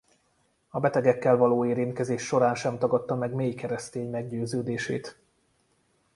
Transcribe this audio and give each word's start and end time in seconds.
A 0.69 0.79
betegekkel 0.79 1.37
való 1.37 1.65
érintkezés 1.65 2.21
során 2.25 2.55
sem 2.55 2.77
tagadta 2.77 3.15
meg 3.15 3.31
mély 3.33 3.53
keresztény 3.53 4.09
meggyőződését. 4.09 5.17